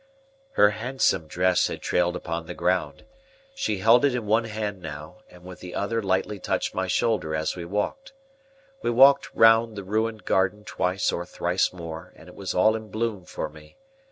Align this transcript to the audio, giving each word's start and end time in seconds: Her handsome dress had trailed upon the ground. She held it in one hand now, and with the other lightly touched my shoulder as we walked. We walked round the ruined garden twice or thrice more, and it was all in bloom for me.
Her 0.53 0.71
handsome 0.71 1.27
dress 1.27 1.67
had 1.67 1.83
trailed 1.83 2.15
upon 2.15 2.47
the 2.47 2.55
ground. 2.55 3.05
She 3.53 3.77
held 3.77 4.03
it 4.03 4.15
in 4.15 4.25
one 4.25 4.45
hand 4.45 4.81
now, 4.81 5.17
and 5.29 5.43
with 5.43 5.59
the 5.59 5.75
other 5.75 6.01
lightly 6.01 6.39
touched 6.39 6.73
my 6.73 6.87
shoulder 6.87 7.35
as 7.35 7.55
we 7.55 7.65
walked. 7.65 8.11
We 8.81 8.89
walked 8.89 9.31
round 9.35 9.75
the 9.75 9.83
ruined 9.83 10.25
garden 10.25 10.63
twice 10.63 11.11
or 11.11 11.23
thrice 11.23 11.71
more, 11.71 12.13
and 12.15 12.27
it 12.27 12.33
was 12.35 12.55
all 12.55 12.75
in 12.75 12.89
bloom 12.89 13.25
for 13.25 13.47
me. 13.47 13.77